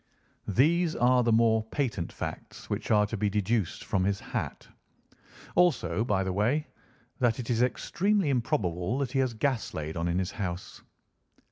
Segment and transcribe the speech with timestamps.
[0.47, 4.67] These are the more patent facts which are to be deduced from his hat.
[5.53, 6.65] Also, by the way,
[7.19, 10.81] that it is extremely improbable that he has gas laid on in his house."